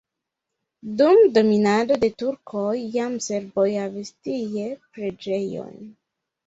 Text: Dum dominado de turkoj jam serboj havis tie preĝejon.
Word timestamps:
Dum 1.01 1.19
dominado 1.35 1.99
de 2.05 2.11
turkoj 2.23 2.73
jam 2.97 3.19
serboj 3.29 3.69
havis 3.85 4.13
tie 4.25 4.69
preĝejon. 4.79 5.81